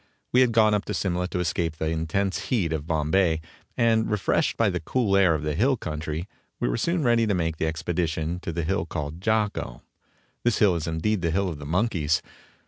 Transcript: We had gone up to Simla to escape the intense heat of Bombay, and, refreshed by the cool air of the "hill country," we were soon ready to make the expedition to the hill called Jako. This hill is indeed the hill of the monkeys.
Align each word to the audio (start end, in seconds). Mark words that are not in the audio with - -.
We 0.33 0.41
had 0.41 0.51
gone 0.51 0.73
up 0.73 0.85
to 0.85 0.95
Simla 0.95 1.27
to 1.27 1.37
escape 1.37 1.75
the 1.75 1.85
intense 1.89 2.45
heat 2.45 2.73
of 2.73 2.87
Bombay, 2.87 3.39
and, 3.77 4.09
refreshed 4.09 4.57
by 4.57 4.71
the 4.71 4.79
cool 4.79 5.15
air 5.15 5.35
of 5.35 5.43
the 5.43 5.53
"hill 5.53 5.77
country," 5.77 6.27
we 6.59 6.67
were 6.67 6.75
soon 6.75 7.03
ready 7.03 7.27
to 7.27 7.35
make 7.35 7.57
the 7.57 7.67
expedition 7.67 8.39
to 8.39 8.51
the 8.51 8.63
hill 8.63 8.87
called 8.87 9.21
Jako. 9.21 9.83
This 10.43 10.57
hill 10.57 10.75
is 10.75 10.87
indeed 10.87 11.21
the 11.21 11.29
hill 11.29 11.49
of 11.49 11.59
the 11.59 11.67
monkeys. 11.67 12.23